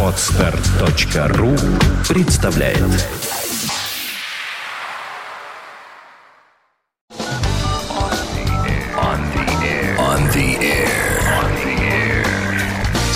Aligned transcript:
Отстар.ру 0.00 1.56
представляет 2.08 2.78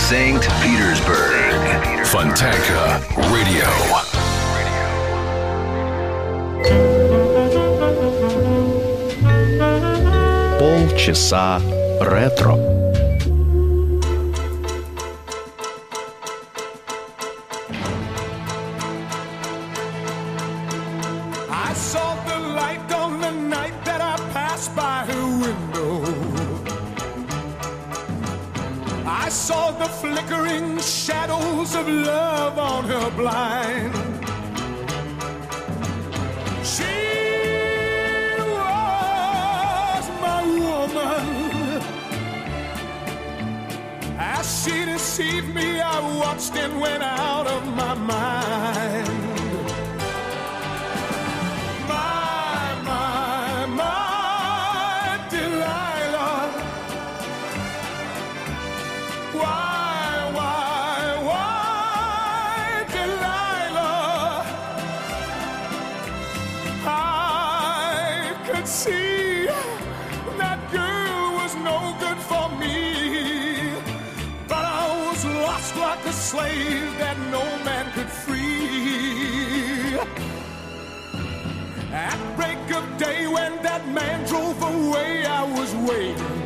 Санкт 0.09 0.51
Петербург. 0.61 2.05
Фонтанка 2.07 3.01
Радио. 3.17 3.69
Полчаса 10.59 11.61
ретро. 12.01 12.78
Deceived 44.99 45.55
me, 45.55 45.81
I 45.81 46.01
watched 46.19 46.57
and 46.57 46.81
went 46.81 47.05
out 47.05 47.47
of 47.47 47.65
my 47.77 47.95
mind. 47.95 49.08
Slave 76.29 76.99
that 76.99 77.17
no 77.31 77.43
man 77.65 77.91
could 77.95 78.11
free. 78.25 79.97
At 81.91 82.19
break 82.37 82.65
of 82.79 82.85
day 82.99 83.27
when 83.27 83.53
that 83.63 83.89
man 83.89 84.27
drove 84.29 84.61
away, 84.63 85.25
I 85.25 85.43
was 85.59 85.71
waiting. 85.89 86.43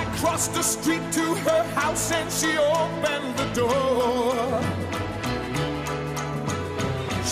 I 0.00 0.04
crossed 0.18 0.52
the 0.52 0.62
street 0.62 1.04
to 1.12 1.26
her 1.46 1.62
house 1.80 2.12
and 2.12 2.30
she 2.38 2.52
opened 2.58 3.30
the 3.40 3.48
door. 3.60 4.60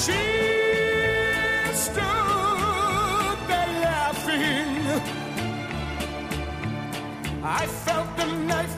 She 0.02 0.22
stood 1.84 3.38
there 3.50 3.72
laughing. 3.88 5.18
I 7.44 7.66
felt 7.84 8.08
the 8.16 8.26
knife 8.48 8.77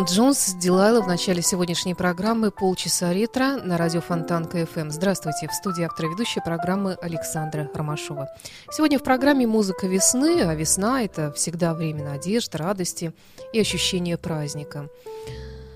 Том 0.00 0.06
Джонс, 0.06 0.54
Дилайла 0.54 1.02
в 1.02 1.06
начале 1.06 1.42
сегодняшней 1.42 1.94
программы 1.94 2.50
«Полчаса 2.50 3.12
ретро» 3.12 3.58
на 3.62 3.76
радио 3.76 4.00
Фонтан 4.00 4.46
КФМ. 4.46 4.88
Здравствуйте, 4.88 5.46
в 5.46 5.52
студии 5.52 5.84
автора 5.84 6.08
ведущей 6.08 6.40
программы 6.40 6.96
Александра 7.02 7.70
Ромашова. 7.74 8.26
Сегодня 8.70 8.98
в 8.98 9.02
программе 9.02 9.46
«Музыка 9.46 9.86
весны», 9.86 10.40
а 10.40 10.54
весна– 10.54 11.02
это 11.04 11.30
всегда 11.32 11.74
время 11.74 12.02
надежд, 12.02 12.54
радости 12.54 13.12
и 13.52 13.60
ощущения 13.60 14.16
праздника. 14.16 14.88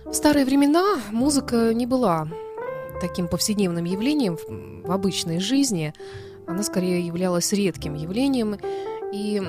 В 0.06 0.14
старые 0.14 0.46
времена 0.46 1.02
музыка 1.10 1.74
не 1.74 1.84
была 1.84 2.26
таким 3.02 3.28
повседневным 3.28 3.84
явлением 3.84 4.38
в 4.38 4.91
обычной 4.91 5.38
жизни. 5.38 5.92
Она 6.46 6.62
скорее 6.62 7.06
являлась 7.06 7.52
редким 7.52 7.92
явлением, 7.92 8.56
и 9.12 9.42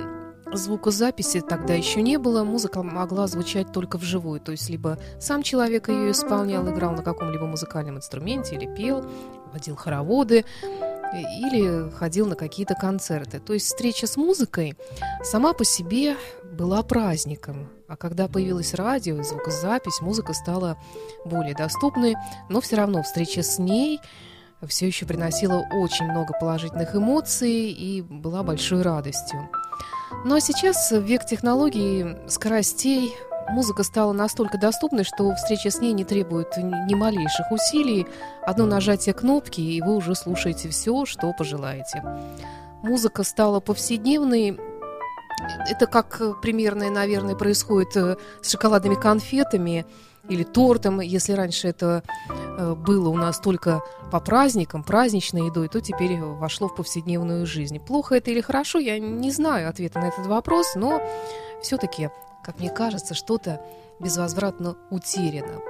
звукозаписи 0.53 1.41
тогда 1.41 1.73
еще 1.73 2.01
не 2.01 2.17
было, 2.17 2.43
музыка 2.43 2.83
могла 2.83 3.27
звучать 3.27 3.71
только 3.71 3.97
вживую, 3.97 4.39
то 4.39 4.51
есть 4.51 4.69
либо 4.69 4.97
сам 5.19 5.43
человек 5.43 5.89
ее 5.89 6.11
исполнял, 6.11 6.67
играл 6.69 6.93
на 6.93 7.03
каком-либо 7.03 7.45
музыкальном 7.45 7.97
инструменте 7.97 8.55
или 8.55 8.73
пел, 8.75 9.05
водил 9.51 9.75
хороводы, 9.75 10.45
э, 10.63 11.19
или 11.19 11.89
ходил 11.91 12.27
на 12.27 12.35
какие-то 12.35 12.75
концерты. 12.75 13.39
То 13.39 13.53
есть 13.53 13.67
встреча 13.67 14.07
с 14.07 14.17
музыкой 14.17 14.77
сама 15.23 15.53
по 15.53 15.63
себе 15.63 16.15
была 16.51 16.83
праздником. 16.83 17.69
А 17.87 17.97
когда 17.97 18.27
появилось 18.27 18.73
радио 18.73 19.21
звукозапись, 19.23 20.01
музыка 20.01 20.33
стала 20.33 20.77
более 21.25 21.53
доступной, 21.53 22.15
но 22.49 22.61
все 22.61 22.77
равно 22.77 23.03
встреча 23.03 23.43
с 23.43 23.59
ней 23.59 23.99
все 24.67 24.87
еще 24.87 25.05
приносила 25.05 25.65
очень 25.73 26.05
много 26.05 26.33
положительных 26.39 26.95
эмоций 26.95 27.71
и 27.71 28.01
была 28.01 28.41
большой 28.41 28.81
радостью. 28.81 29.49
Ну 30.23 30.35
а 30.35 30.39
сейчас, 30.39 30.91
век 30.91 31.25
технологий, 31.25 32.17
скоростей, 32.27 33.15
музыка 33.49 33.83
стала 33.83 34.13
настолько 34.13 34.57
доступной, 34.57 35.03
что 35.03 35.33
встреча 35.35 35.69
с 35.69 35.79
ней 35.79 35.93
не 35.93 36.05
требует 36.05 36.55
ни 36.57 36.93
малейших 36.95 37.51
усилий. 37.51 38.07
Одно 38.41 38.65
нажатие 38.65 39.13
кнопки, 39.13 39.61
и 39.61 39.81
вы 39.81 39.95
уже 39.95 40.15
слушаете 40.15 40.69
все, 40.69 41.05
что 41.05 41.33
пожелаете. 41.33 42.03
Музыка 42.81 43.23
стала 43.23 43.59
повседневной 43.59 44.59
это 45.69 45.85
как 45.87 46.41
примерно, 46.41 46.89
наверное, 46.89 47.35
происходит 47.35 47.95
с 48.41 48.49
шоколадными 48.49 48.95
конфетами 48.95 49.85
или 50.29 50.43
тортом. 50.43 51.01
Если 51.01 51.33
раньше 51.33 51.67
это 51.67 52.03
было 52.57 53.09
у 53.09 53.17
нас 53.17 53.39
только 53.39 53.81
по 54.11 54.19
праздникам, 54.19 54.83
праздничной 54.83 55.47
едой, 55.47 55.67
то 55.67 55.81
теперь 55.81 56.19
вошло 56.21 56.67
в 56.67 56.75
повседневную 56.75 57.45
жизнь. 57.45 57.79
Плохо 57.79 58.15
это 58.15 58.31
или 58.31 58.41
хорошо, 58.41 58.79
я 58.79 58.99
не 58.99 59.31
знаю 59.31 59.69
ответа 59.69 59.99
на 59.99 60.05
этот 60.05 60.25
вопрос, 60.27 60.75
но 60.75 61.01
все-таки, 61.61 62.09
как 62.43 62.59
мне 62.59 62.69
кажется, 62.69 63.13
что-то 63.13 63.61
безвозвратно 63.99 64.75
утеряно. 64.89 65.61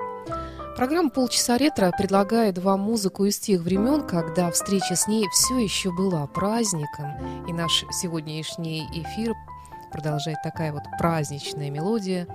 Программа 0.75 1.09
«Полчаса 1.09 1.57
ретро» 1.57 1.93
предлагает 1.97 2.57
вам 2.57 2.81
музыку 2.81 3.23
из 3.23 3.39
тех 3.39 3.61
времен, 3.61 4.05
когда 4.05 4.51
встреча 4.51 4.97
с 4.97 5.07
ней 5.07 5.25
все 5.31 5.57
еще 5.57 5.89
была 5.89 6.27
праздником. 6.27 7.45
И 7.47 7.53
наш 7.53 7.85
сегодняшний 7.91 8.85
эфир 8.91 9.33
продолжает 9.93 10.39
такая 10.43 10.73
вот 10.73 10.83
праздничная 10.99 11.69
мелодия 11.69 12.27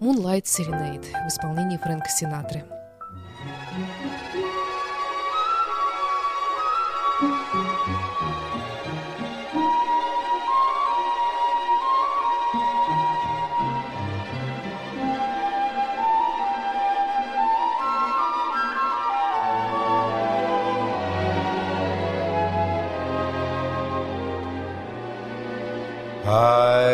«Moonlight 0.00 0.44
Serenade» 0.44 1.06
в 1.24 1.28
исполнении 1.28 1.78
Фрэнка 1.78 2.10
Синатры. 2.10 2.64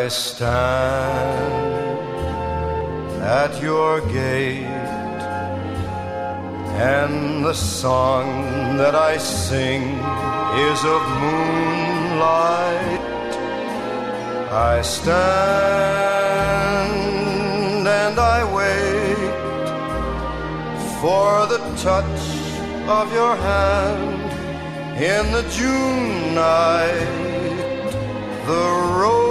I 0.07 0.09
stand 0.09 1.67
at 3.21 3.61
your 3.61 4.01
gate, 4.07 4.63
and 6.95 7.45
the 7.45 7.53
song 7.53 8.77
that 8.77 8.95
I 8.95 9.17
sing 9.17 9.83
is 10.71 10.85
of 10.95 11.03
moonlight. 11.23 13.01
I 14.53 14.81
stand 14.83 15.17
and 17.89 18.17
I 18.37 18.45
wait 18.59 19.33
for 21.01 21.47
the 21.53 21.59
touch 21.83 22.21
of 22.87 23.13
your 23.13 23.35
hand 23.35 24.31
in 25.13 25.33
the 25.33 25.43
June 25.51 26.35
night 26.37 27.27
the 28.47 28.67
roses 29.03 29.26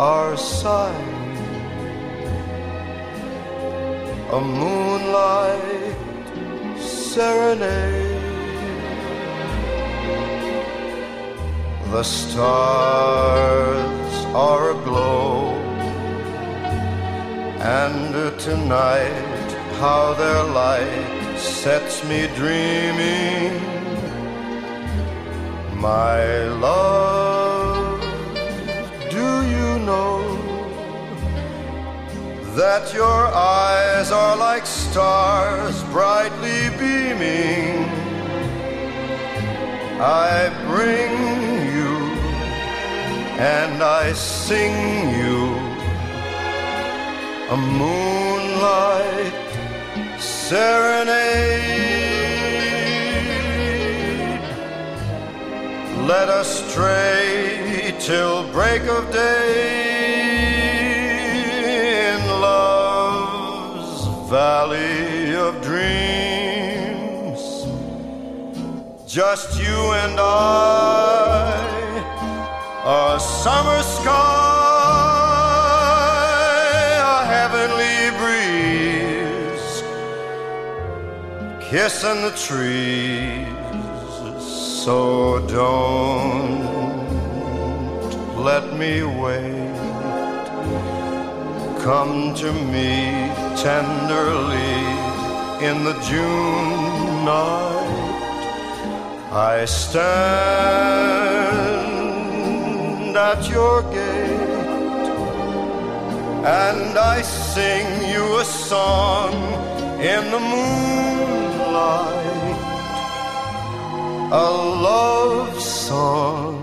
are 0.00 0.34
sighing, 0.34 1.36
a 4.32 4.40
moonlight 4.40 5.94
serenade. 6.80 8.16
The 11.92 12.02
stars 12.02 14.24
are 14.34 14.70
aglow, 14.70 15.50
and 17.60 18.40
tonight 18.40 19.50
how 19.80 20.14
their 20.14 20.42
light 20.44 21.38
sets 21.38 22.02
me 22.04 22.26
dreaming. 22.36 23.60
My 25.78 26.44
love, 26.66 27.29
know 29.86 30.36
that 32.56 32.92
your 32.94 33.26
eyes 33.26 34.10
are 34.12 34.36
like 34.36 34.66
stars 34.66 35.82
brightly 35.84 36.70
beaming? 36.78 37.88
I 40.00 40.50
bring 40.66 41.12
you 41.74 41.94
and 43.38 43.82
I 43.82 44.12
sing 44.12 44.74
you 45.18 45.54
a 47.50 47.56
moonlight 47.56 49.34
serenade. 50.20 51.80
let 56.10 56.28
us 56.28 56.48
stray 56.72 57.69
till 57.98 58.44
break 58.52 58.82
of 58.82 59.10
day 59.12 60.14
in 62.14 62.20
love's 62.40 64.06
valley 64.30 65.34
of 65.34 65.60
dreams. 65.62 67.40
Just 69.06 69.58
you 69.60 69.92
and 70.04 70.18
I, 70.20 71.54
a 72.84 73.18
summer 73.18 73.82
sky, 73.82 74.12
a 77.14 77.24
heavenly 77.34 78.10
breeze, 78.20 79.82
kissing 81.70 82.22
the 82.22 82.32
trees 82.36 83.46
so 84.84 85.38
don't 85.46 86.79
let 88.44 88.64
me 88.76 89.02
wait. 89.02 89.76
Come 91.86 92.34
to 92.34 92.52
me 92.52 93.30
tenderly 93.66 94.80
in 95.68 95.84
the 95.84 95.94
June 96.08 97.24
night. 97.24 98.08
I 99.32 99.64
stand 99.64 100.10
at 103.16 103.48
your 103.48 103.82
gate 103.92 105.08
and 106.44 106.98
I 106.98 107.22
sing 107.22 107.86
you 108.12 108.38
a 108.38 108.44
song 108.44 109.32
in 110.00 110.30
the 110.30 110.40
moonlight 110.52 112.20
a 114.32 114.48
love 114.48 115.60
song, 115.60 116.59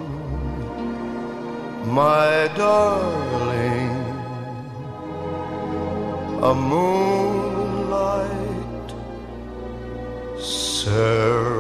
my 1.88 2.50
darling, 2.56 3.92
a 6.44 6.54
moonlight 6.54 8.28
serenade. 10.38 11.57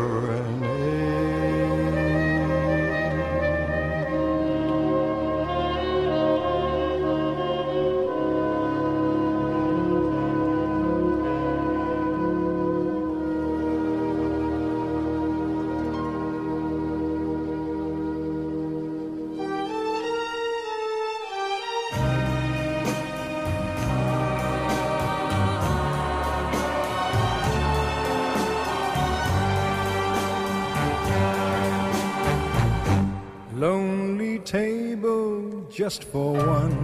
Just 35.88 36.03
for 36.03 36.34
one. 36.34 36.77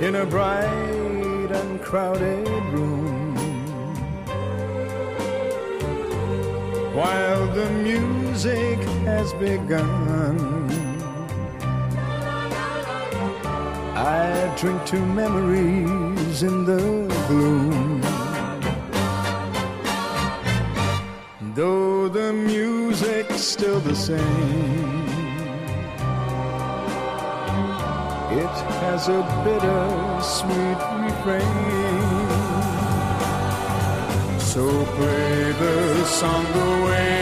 In 0.00 0.14
a 0.14 0.24
bright 0.24 1.50
and 1.60 1.82
crowded 1.82 2.48
room, 2.72 3.36
while 6.98 7.46
the 7.58 7.68
music 7.88 8.78
has 9.10 9.34
begun, 9.34 10.38
I 13.94 14.50
drink 14.58 14.82
to 14.86 14.98
memories 15.20 16.42
in 16.42 16.64
the 16.64 16.80
gloom. 17.28 17.83
Same, 24.04 24.20
it 28.42 28.56
has 28.82 29.08
a 29.08 29.20
bitter 29.44 29.84
sweet 30.20 30.80
refrain. 31.04 32.28
So 34.38 34.64
play 34.96 35.52
the 35.52 36.04
song 36.04 36.44
the 36.52 36.70
way 36.84 37.14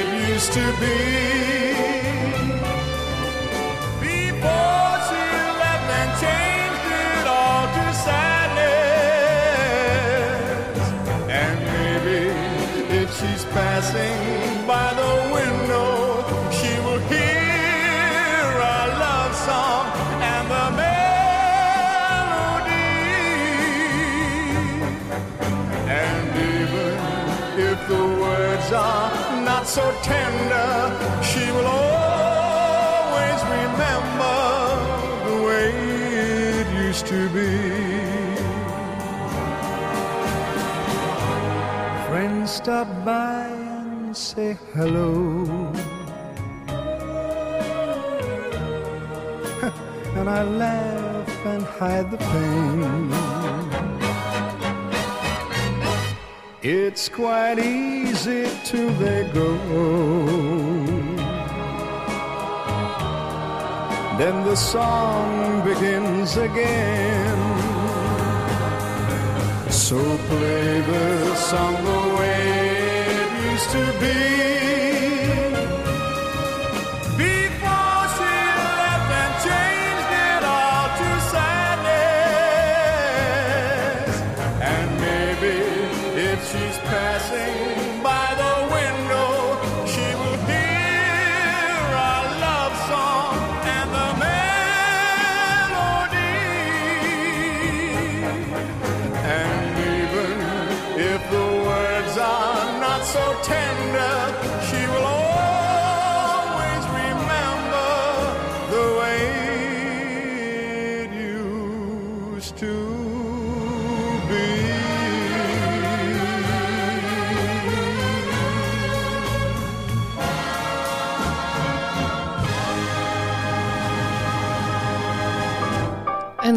it 0.00 0.28
used 0.30 0.52
to 0.54 0.66
be. 0.80 1.67
So 29.78 29.86
tender, 30.02 30.72
she 31.30 31.44
will 31.54 31.70
always 31.82 33.40
remember 33.58 34.38
the 35.28 35.36
way 35.46 35.68
it 36.58 36.66
used 36.86 37.06
to 37.14 37.20
be. 37.36 37.52
Friends 42.08 42.50
stop 42.60 42.88
by 43.04 43.46
and 43.46 44.16
say 44.16 44.58
hello. 44.74 45.12
and 50.18 50.28
I 50.38 50.42
laugh 50.42 51.46
and 51.52 51.62
hide 51.78 52.10
the 52.10 52.18
pain. 52.18 53.67
It's 56.70 57.08
quite 57.08 57.58
easy 57.58 58.46
till 58.62 58.90
they 59.00 59.24
go. 59.32 59.56
Then 64.18 64.44
the 64.44 64.54
song 64.54 65.64
begins 65.64 66.36
again. 66.36 67.38
So 69.70 69.96
play 70.28 70.80
the 70.82 71.34
song 71.36 71.74
the 71.90 72.00
way 72.18 72.42
it 73.16 73.50
used 73.50 73.70
to 73.70 73.84
be. 74.00 74.77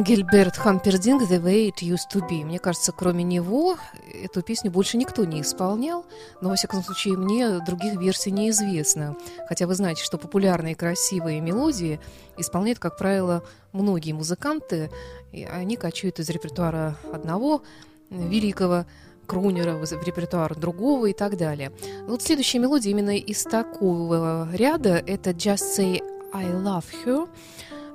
Энгельберт 0.01 0.57
Хампердинг 0.57 1.21
«The 1.29 1.39
Way 1.39 1.69
It 1.69 1.83
Used 1.83 2.09
To 2.11 2.27
Be». 2.27 2.43
Мне 2.43 2.57
кажется, 2.57 2.91
кроме 2.91 3.23
него 3.23 3.77
эту 4.23 4.41
песню 4.41 4.71
больше 4.71 4.97
никто 4.97 5.25
не 5.25 5.41
исполнял, 5.41 6.07
но, 6.41 6.49
во 6.49 6.55
всяком 6.55 6.83
случае, 6.83 7.17
мне 7.17 7.59
других 7.59 8.01
версий 8.01 8.31
неизвестно. 8.31 9.15
Хотя 9.47 9.67
вы 9.67 9.75
знаете, 9.75 10.03
что 10.03 10.17
популярные 10.17 10.73
красивые 10.73 11.39
мелодии 11.39 11.99
исполняют, 12.35 12.79
как 12.79 12.97
правило, 12.97 13.43
многие 13.73 14.13
музыканты, 14.13 14.89
и 15.31 15.43
они 15.43 15.75
качают 15.75 16.17
из 16.17 16.27
репертуара 16.31 16.97
одного 17.13 17.61
великого 18.09 18.87
крунера 19.27 19.75
в 19.75 20.03
репертуар 20.03 20.55
другого 20.55 21.05
и 21.05 21.13
так 21.13 21.37
далее. 21.37 21.71
Вот 22.07 22.23
следующая 22.23 22.57
мелодия 22.57 22.89
именно 22.89 23.15
из 23.15 23.43
такого 23.43 24.49
ряда– 24.51 24.95
это 25.05 25.29
«Just 25.29 25.77
Say 25.77 26.01
I 26.33 26.45
Love 26.45 26.85
Her», 27.05 27.29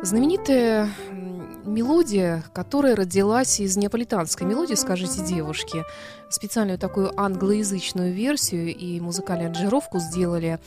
Знаменитая 0.02 0.90
мелодия, 1.66 2.44
которая 2.54 2.96
родилась 2.96 3.60
из 3.60 3.76
неаполитанской 3.76 4.46
мелодии 4.46 4.74
«Скажите 4.74 5.24
девушке». 5.24 5.84
Специальную 6.30 6.78
такую 6.78 7.18
англоязычную 7.18 8.12
версию 8.12 8.74
и 8.74 9.00
музыкальную 9.00 9.50
аранжировку 9.50 9.98
сделали 9.98 10.58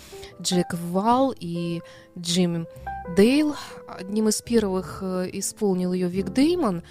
Джек 0.41 0.73
Вал 0.73 1.33
и 1.37 1.81
Джим 2.17 2.67
Дейл. 3.15 3.55
Одним 3.87 4.29
из 4.29 4.41
первых 4.41 4.99
э, 5.01 5.29
исполнил 5.33 5.93
ее 5.93 6.07
Вик 6.07 6.29
Деймон 6.29 6.83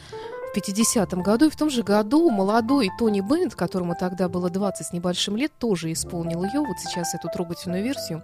в 0.52 0.56
50-м 0.56 1.22
году. 1.22 1.46
И 1.46 1.50
в 1.50 1.56
том 1.56 1.70
же 1.70 1.82
году 1.82 2.30
молодой 2.30 2.90
Тони 2.98 3.20
Беннет, 3.20 3.54
которому 3.54 3.94
тогда 3.98 4.28
было 4.28 4.50
20 4.50 4.86
с 4.86 4.92
небольшим 4.92 5.36
лет, 5.36 5.52
тоже 5.58 5.92
исполнил 5.92 6.44
ее. 6.44 6.60
Вот 6.60 6.78
сейчас 6.78 7.14
эту 7.14 7.28
трогательную 7.28 7.82
версию 7.82 8.22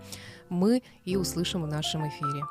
мы 0.48 0.82
и 1.04 1.16
услышим 1.16 1.62
в 1.62 1.66
нашем 1.66 2.08
эфире. 2.08 2.42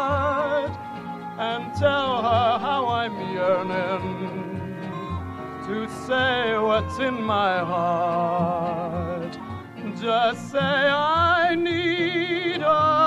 And 1.38 1.74
tell 1.74 2.22
her 2.22 2.58
how 2.58 2.88
I'm 2.88 3.14
yearning 3.32 4.76
to 5.66 5.88
say 6.06 6.58
what's 6.58 6.98
in 6.98 7.22
my 7.22 7.58
heart. 7.58 9.38
Just 10.00 10.50
say 10.50 10.58
I 10.58 11.54
need 11.54 12.60
her 12.60 13.06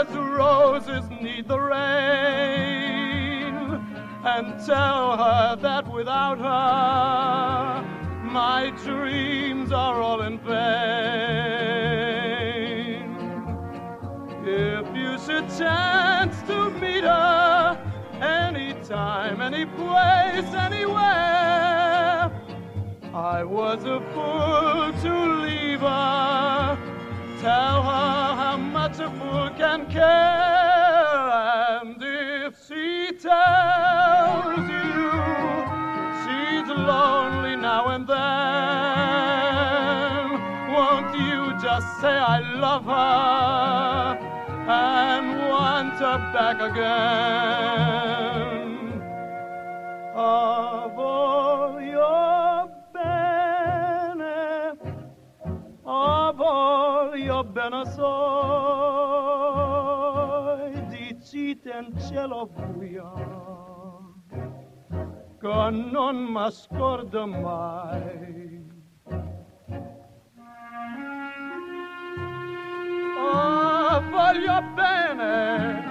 as 0.00 0.16
roses 0.16 1.08
need 1.10 1.48
the 1.48 1.58
rain 1.58 2.74
and 4.24 4.66
tell 4.66 5.16
her 5.16 5.56
that 5.56 5.88
without 5.88 6.38
her 6.38 7.13
I 23.34 23.42
was 23.42 23.82
a 23.84 23.98
fool 24.12 24.92
to 25.02 25.12
leave 25.42 25.80
her. 25.80 26.78
Tell 27.40 27.82
her 27.82 28.36
how 28.42 28.56
much 28.56 29.00
a 29.00 29.10
fool 29.10 29.50
can 29.58 29.86
care. 29.90 31.30
And 31.80 31.96
if 32.00 32.54
she 32.68 33.10
tells 33.18 34.68
you 34.76 35.10
she's 36.22 36.68
lonely 36.92 37.56
now 37.56 37.88
and 37.94 38.06
then, 38.06 38.24
won't 40.72 41.12
you 41.18 41.40
just 41.60 41.88
say 42.00 42.16
I 42.16 42.38
love 42.66 42.84
her 42.84 44.16
and 44.70 45.26
want 45.50 45.94
her 45.94 46.18
back 46.32 46.60
again? 46.70 48.43
Dicite 61.74 61.78
in 61.78 61.98
cielo 61.98 62.46
buio, 62.46 63.12
che 65.40 65.70
non 65.70 66.16
m'ascordo 66.16 67.26
mai. 67.26 68.62
Ah, 73.26 74.00
voglio 74.10 74.62
bene, 74.74 75.84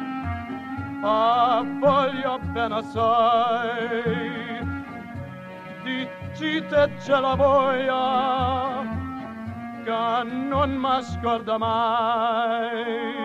ah, 1.03 1.63
voglio 1.79 2.39
bene 2.53 2.75
assai. 2.75 4.21
Dici 5.83 6.65
te 6.67 6.91
ce 6.99 7.19
la 7.19 7.35
voia 7.35 9.01
che 9.83 10.23
non 10.23 10.75
mi 10.75 11.03
scorda 11.03 11.57
mai. 11.57 13.22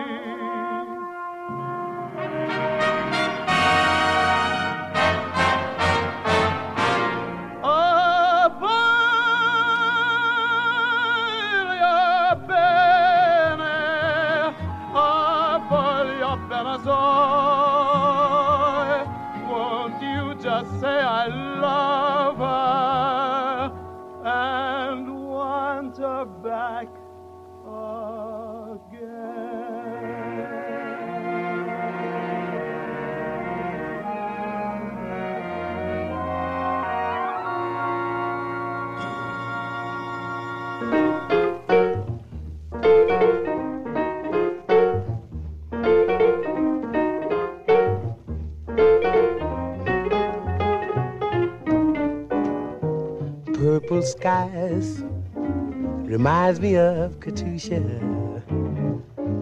Skies 54.09 55.03
reminds 55.35 56.59
me 56.59 56.75
of 56.77 57.19
Katusha, 57.19 57.79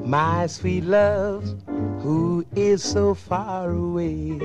my 0.06 0.46
sweet 0.48 0.84
love, 0.84 1.46
who 2.02 2.46
is 2.54 2.84
so 2.84 3.14
far 3.14 3.72
away. 3.72 4.38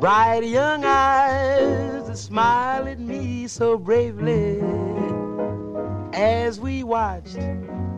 Bright 0.00 0.44
young 0.44 0.82
eyes 0.84 2.06
that 2.06 2.16
smile 2.16 2.88
at 2.88 2.98
me 2.98 3.46
so 3.48 3.76
bravely 3.76 4.60
as 6.14 6.58
we 6.58 6.82
watched 6.82 7.38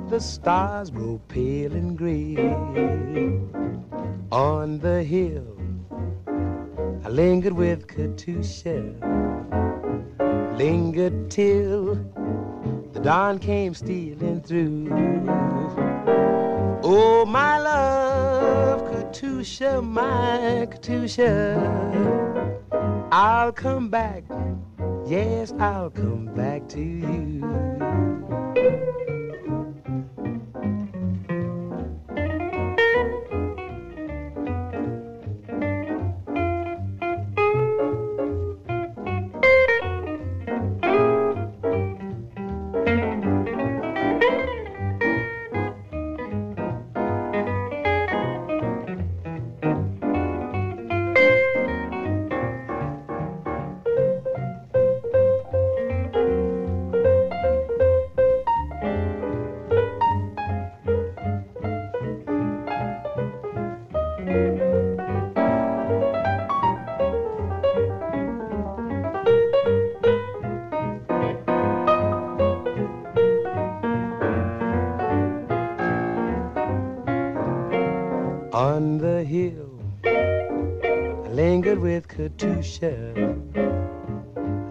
the 0.08 0.18
stars 0.18 0.90
grow 0.90 1.20
pale 1.28 1.72
and 1.72 1.96
gray 1.96 2.36
on 4.32 4.80
the 4.80 5.04
hill. 5.04 5.56
I 7.04 7.08
lingered 7.08 7.52
with 7.52 7.86
Katusha 7.86 9.29
lingered 10.60 11.30
till 11.30 11.94
the 12.92 13.00
dawn 13.00 13.38
came 13.38 13.72
stealing 13.72 14.42
through. 14.42 14.88
Oh, 16.82 17.24
my 17.24 17.58
love, 17.58 18.82
Katusha, 18.82 19.82
my 19.82 20.66
Katusha, 20.70 21.34
I'll 23.10 23.52
come 23.52 23.88
back. 23.88 24.24
Yes, 25.06 25.54
I'll 25.58 25.88
come 25.88 26.26
back 26.34 26.68
to 26.74 26.80
you. 26.80 28.29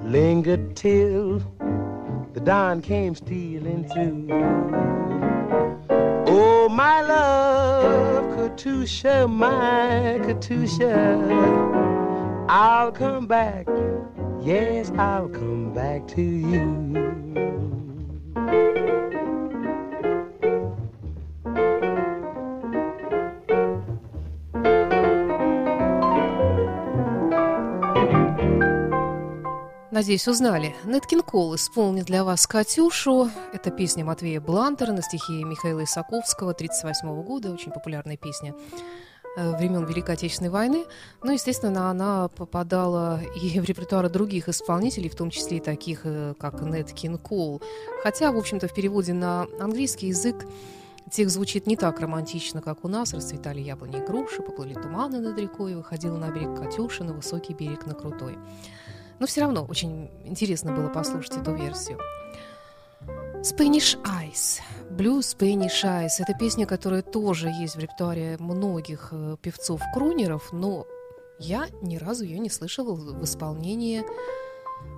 Lingered 0.04 0.76
till 0.76 1.40
the 2.34 2.40
dawn 2.40 2.82
came 2.82 3.16
stealing 3.16 3.88
through. 3.90 4.28
Oh, 6.28 6.70
my 6.70 7.02
love, 7.02 8.26
Katusha, 8.36 9.30
my 9.30 10.20
Katusha, 10.26 10.96
I'll 12.50 12.92
come 12.92 13.28
back. 13.28 13.68
Yes, 14.42 14.92
I'll 14.92 15.30
come 15.30 15.74
back 15.74 16.08
to 16.10 16.22
you. 16.22 17.09
Надеюсь, 30.00 30.30
узнали. 30.30 30.74
Неткин 30.86 31.20
Кол 31.20 31.56
исполнит 31.56 32.06
для 32.06 32.24
вас 32.24 32.48
«Катюшу». 32.48 33.30
Это 33.52 33.70
песня 33.70 34.06
Матвея 34.06 34.40
Блантера 34.40 34.94
на 34.94 35.02
стихи 35.02 35.44
Михаила 35.44 35.84
Исаковского 35.84 36.52
1938 36.52 37.22
года. 37.22 37.52
Очень 37.52 37.74
популярная 37.74 38.16
песня 38.16 38.56
э, 39.36 39.58
времен 39.58 39.84
Великой 39.84 40.16
Отечественной 40.16 40.52
войны. 40.52 40.86
Ну, 41.22 41.34
естественно, 41.34 41.90
она 41.90 42.30
попадала 42.30 43.20
и 43.44 43.60
в 43.60 43.66
репертуар 43.66 44.10
других 44.10 44.48
исполнителей, 44.48 45.10
в 45.10 45.16
том 45.16 45.32
числе 45.32 45.58
и 45.58 45.60
таких, 45.60 46.04
э, 46.06 46.34
как 46.40 46.62
Нет 46.62 46.94
Кин 46.94 47.18
Кол. 47.18 47.62
Хотя, 48.02 48.32
в 48.32 48.38
общем-то, 48.38 48.70
в 48.70 48.74
переводе 48.74 49.12
на 49.12 49.48
английский 49.60 50.08
язык 50.08 50.46
Тех 51.12 51.32
звучит 51.32 51.66
не 51.66 51.76
так 51.76 52.00
романтично, 52.00 52.62
как 52.62 52.86
у 52.86 52.88
нас. 52.88 53.14
Расцветали 53.14 53.60
яблони 53.60 53.98
и 53.98 54.06
груши, 54.06 54.44
поплыли 54.44 54.76
туманы 54.76 55.20
над 55.20 55.40
рекой, 55.40 55.76
выходила 55.76 56.16
на 56.18 56.30
берег 56.30 56.56
Катюша, 56.56 57.04
на 57.04 57.14
высокий 57.14 57.54
берег 57.54 57.88
на 57.88 57.96
крутой. 57.96 58.38
Но 59.20 59.28
все 59.28 59.42
равно 59.42 59.66
очень 59.66 60.10
интересно 60.26 60.74
было 60.74 60.90
послушать 60.90 61.38
эту 61.38 61.54
версию. 61.54 62.00
Spanish 63.42 63.98
Eyes. 64.04 64.60
Blue 64.90 65.20
Spanish 65.20 65.84
Eyes. 65.84 66.10
Это 66.20 66.34
песня, 66.34 66.66
которая 66.66 67.02
тоже 67.02 67.50
есть 67.50 67.76
в 67.76 67.80
репертуаре 67.80 68.38
многих 68.40 69.10
э, 69.12 69.38
певцов-крунеров, 69.42 70.52
но 70.52 70.86
я 71.40 71.68
ни 71.82 71.96
разу 71.96 72.26
ее 72.26 72.40
не 72.40 72.50
слышала 72.50 72.94
в 72.94 73.24
исполнении 73.24 74.04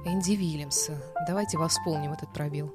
Энди 0.05 0.31
Вильямса. 0.31 0.93
Давайте 1.27 1.57
восполним 1.57 2.13
этот 2.13 2.34
пробел. 2.34 2.73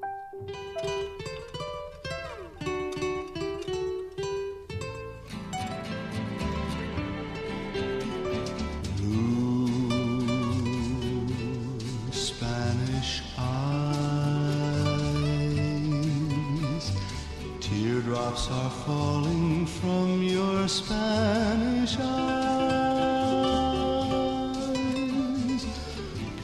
Drops 18.36 18.50
are 18.50 18.70
falling 18.84 19.66
from 19.66 20.22
your 20.22 20.68
Spanish 20.68 21.96
eyes. 21.98 22.36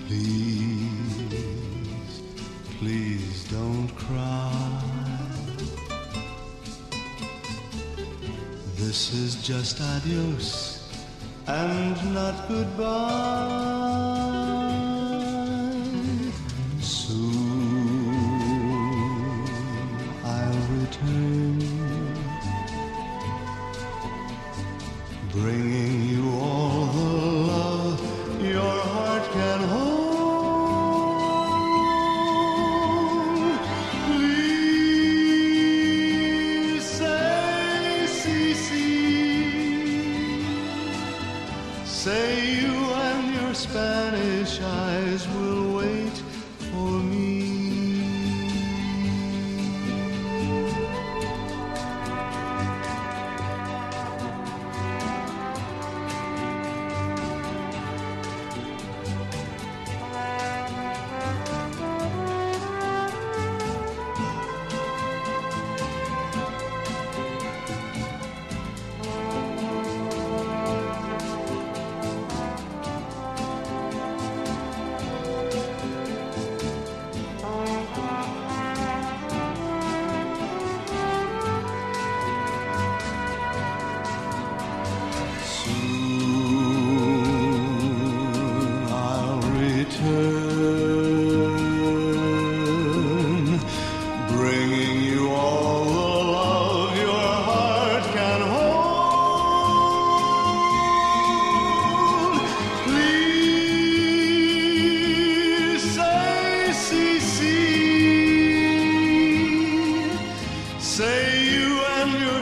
Please, 0.06 1.42
please 2.78 3.44
don't 3.50 3.88
cry. 3.96 4.82
This 8.76 9.12
is 9.12 9.34
just 9.46 9.80
adios 9.80 10.88
and 11.46 12.14
not 12.14 12.48
goodbye. 12.48 13.81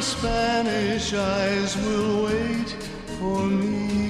Spanish 0.00 1.12
eyes 1.12 1.76
will 1.76 2.24
wait 2.24 2.70
for 3.18 3.44
me. 3.44 4.09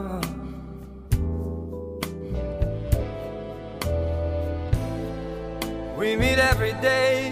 Every 6.51 6.73
day 6.81 7.31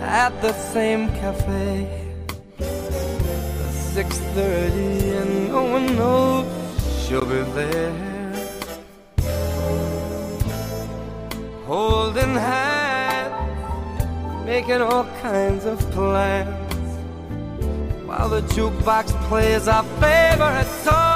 at 0.00 0.32
the 0.40 0.52
same 0.72 1.08
cafe. 1.20 1.86
Six 3.94 4.08
thirty, 4.36 5.10
and 5.20 5.48
no 5.48 5.62
one 5.76 5.86
knows 5.94 6.46
she'll 7.02 7.28
be 7.36 7.42
there. 7.58 7.94
Holding 11.66 12.34
hands, 12.50 13.36
making 14.46 14.80
all 14.80 15.04
kinds 15.20 15.66
of 15.66 15.78
plans, 15.90 16.90
while 18.06 18.30
the 18.30 18.42
jukebox 18.54 19.04
plays 19.28 19.68
our 19.68 19.84
favorite 20.00 20.70
song. 20.84 21.15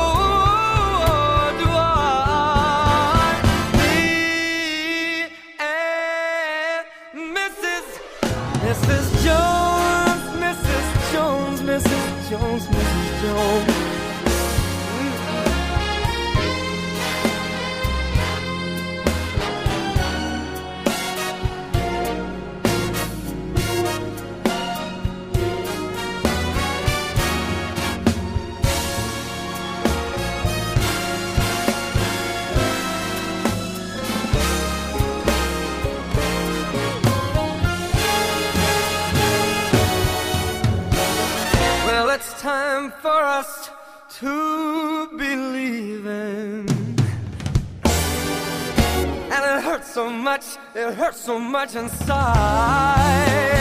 so 49.91 50.09
much, 50.09 50.57
it 50.73 50.93
hurts 50.93 51.19
so 51.19 51.37
much 51.37 51.75
inside. 51.75 53.60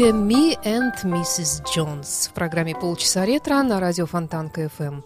Бубли 0.00 0.12
«Me 0.12 0.56
and 0.64 0.94
Mrs. 1.04 1.62
Jones» 1.76 2.30
в 2.30 2.32
программе 2.32 2.74
«Полчаса 2.74 3.26
ретро» 3.26 3.62
на 3.62 3.80
радио 3.80 4.06
Фонтанка 4.06 4.62
FM. 4.62 5.02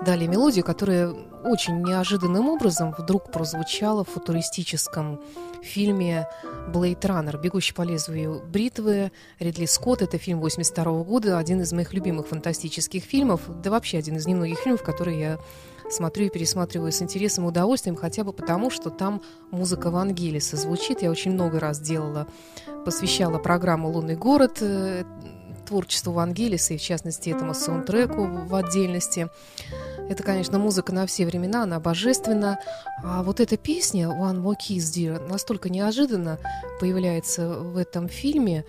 Далее 0.00 0.28
мелодия, 0.28 0.62
которая 0.62 1.14
очень 1.44 1.82
неожиданным 1.82 2.48
образом 2.48 2.94
вдруг 2.96 3.30
прозвучала 3.30 4.04
в 4.04 4.10
футуристическом 4.10 5.20
фильме 5.62 6.26
«Блейд 6.68 7.04
Раннер», 7.04 7.38
«Бегущий 7.38 7.74
по 7.74 7.82
лезвию 7.82 8.42
бритвы», 8.46 9.12
Ридли 9.38 9.66
Скотт. 9.66 10.02
Это 10.02 10.18
фильм 10.18 10.40
82 10.40 11.04
года, 11.04 11.38
один 11.38 11.60
из 11.60 11.72
моих 11.72 11.92
любимых 11.92 12.28
фантастических 12.28 13.02
фильмов, 13.04 13.42
да 13.62 13.70
вообще 13.70 13.98
один 13.98 14.16
из 14.16 14.26
немногих 14.26 14.58
фильмов, 14.58 14.82
которые 14.82 15.20
я 15.20 15.38
смотрю 15.90 16.26
и 16.26 16.30
пересматриваю 16.30 16.92
с 16.92 17.02
интересом 17.02 17.44
и 17.44 17.48
удовольствием, 17.48 17.96
хотя 17.96 18.24
бы 18.24 18.32
потому, 18.32 18.70
что 18.70 18.90
там 18.90 19.22
музыка 19.50 19.90
Вангелиса 19.90 20.56
звучит. 20.56 21.02
Я 21.02 21.10
очень 21.10 21.32
много 21.32 21.60
раз 21.60 21.80
делала, 21.80 22.26
посвящала 22.84 23.38
программу 23.38 23.90
«Лунный 23.90 24.16
город», 24.16 24.58
э, 24.60 25.04
творчеству 25.64 26.12
Вангелиса, 26.12 26.74
и 26.74 26.78
в 26.78 26.82
частности 26.82 27.30
этому 27.30 27.54
саундтреку 27.54 28.24
в 28.24 28.54
отдельности. 28.54 29.28
Это, 30.08 30.22
конечно, 30.22 30.58
музыка 30.58 30.92
на 30.92 31.06
все 31.06 31.24
времена, 31.26 31.62
она 31.62 31.80
божественна. 31.80 32.58
А 33.02 33.22
вот 33.22 33.40
эта 33.40 33.56
песня 33.56 34.08
«One 34.08 34.42
More 34.42 34.56
Kiss, 34.56 34.92
Dear» 34.94 35.28
настолько 35.28 35.70
неожиданно 35.70 36.38
появляется 36.78 37.48
в 37.48 37.76
этом 37.76 38.08
фильме 38.08 38.64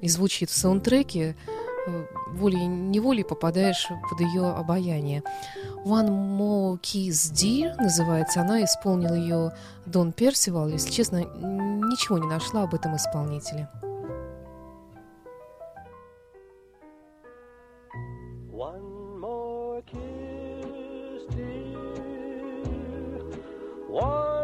и 0.00 0.08
звучит 0.08 0.50
в 0.50 0.56
саундтреке, 0.56 1.36
э, 1.86 2.06
волей-неволей 2.32 3.22
попадаешь 3.22 3.88
под 4.10 4.20
ее 4.20 4.50
обаяние. 4.50 5.22
«One 5.84 6.08
More 6.08 6.80
Kiss, 6.80 7.32
Dear» 7.32 7.76
называется 7.76 8.40
она, 8.40 8.64
исполнил 8.64 9.14
ее 9.14 9.52
Дон 9.86 10.12
Персивал. 10.12 10.68
Если 10.68 10.90
честно, 10.90 11.18
ничего 11.18 12.18
не 12.18 12.26
нашла 12.26 12.64
об 12.64 12.74
этом 12.74 12.96
исполнителе. 12.96 13.68
One 23.90 24.39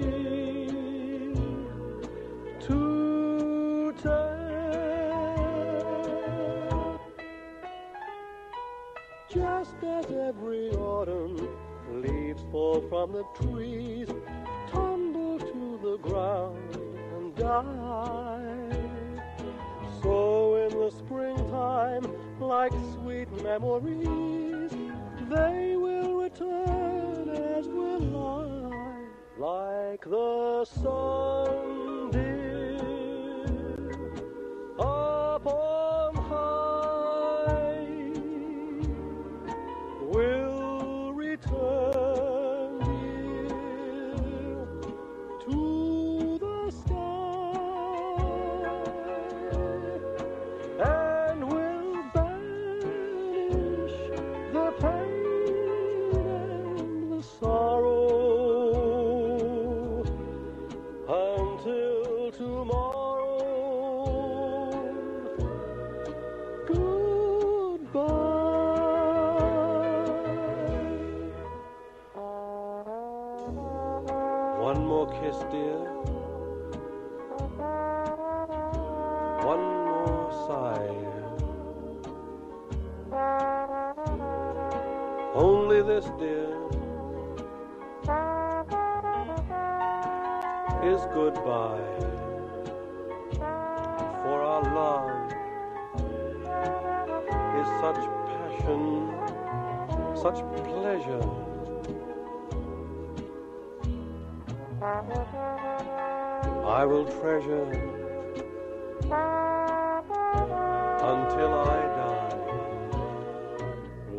to 2.67 3.93
tell. 4.02 4.60
Just 9.30 9.75
as 9.84 10.06
every 10.30 10.71
autumn 10.71 11.38
leaves 11.91 12.43
fall 12.52 12.82
from 12.89 13.12
the 13.12 13.25
trees, 13.39 14.10
tumble 14.71 15.38
to 15.38 15.80
the 15.84 15.97
ground 15.97 16.75
and 17.15 17.36
die. 17.36 18.39
So 20.02 20.56
in 20.63 20.71
the 20.82 20.89
springtime, 20.89 22.06
like 22.39 22.71
sweet 22.93 23.30
memories, 23.43 24.71
they 25.30 25.75
will 25.75 26.21
return 26.21 27.30
as 27.30 27.67
will 27.67 28.15
I, 28.17 29.41
like 29.41 30.04
the 30.06 30.65
sun, 30.65 31.68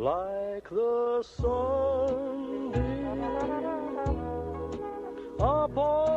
like 0.00 0.66
the 0.70 1.22
sun. 1.22 2.72
Upon 5.38 6.09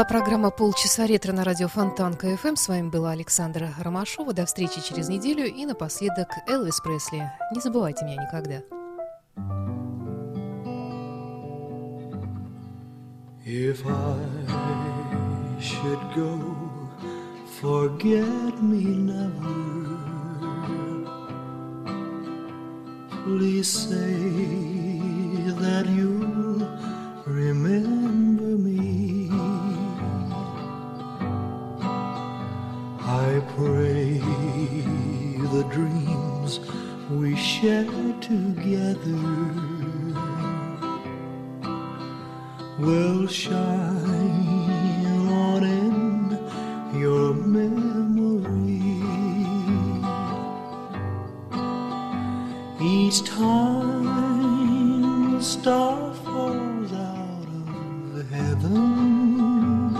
была 0.00 0.06
программа 0.06 0.50
«Полчаса 0.50 1.04
ретро» 1.06 1.32
на 1.32 1.44
радио 1.44 1.68
Фонтан 1.68 2.14
КФМ. 2.14 2.56
С 2.56 2.68
вами 2.68 2.88
была 2.88 3.10
Александра 3.10 3.74
Ромашова. 3.78 4.32
До 4.32 4.46
встречи 4.46 4.80
через 4.80 5.10
неделю. 5.10 5.44
И 5.44 5.66
напоследок 5.66 6.28
Элвис 6.48 6.80
Пресли. 6.80 7.30
Не 7.52 7.60
забывайте 7.60 8.06
меня 8.06 8.22
никогда. 8.22 8.62
If 13.44 13.84
I 13.84 14.16
should 15.60 16.00
go, 16.16 16.40
forget 17.60 18.54
me 18.62 18.86
never. 19.04 19.98
Please 23.26 23.68
say 23.68 24.14
that 25.60 25.86
you 25.90 26.66
remember 27.26 27.99
we 37.10 37.34
shared 37.34 38.22
together 38.22 39.18
will 42.78 43.26
shine 43.26 45.04
on 45.28 45.64
in 45.64 46.38
your 46.94 47.34
memory. 47.34 48.80
Each 52.80 53.24
time 53.24 54.60
star 55.42 56.14
falls 56.14 56.92
out 56.92 57.46
of 58.14 58.30
heaven. 58.30 59.94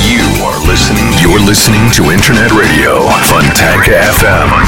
You 0.00 0.26
are 0.44 0.58
listening. 0.66 1.12
You're 1.20 1.40
listening 1.40 1.90
to 1.92 2.10
Internet 2.10 2.52
Radio, 2.52 3.06
Fontanka 3.28 4.00
FM. 4.16 4.67